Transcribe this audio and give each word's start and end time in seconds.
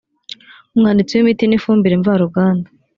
umwanditsi 0.73 1.13
w 1.15 1.19
imiti 1.23 1.43
n 1.47 1.53
ifumbire 1.57 1.95
mvaruganda 2.01 2.67